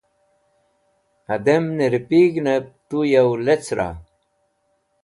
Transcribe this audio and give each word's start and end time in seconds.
Hadẽm 1.27 1.65
nẽripig̃hnẽb 1.77 2.65
tu 2.87 2.99
yo 3.13 3.23
lecra? 3.45 3.89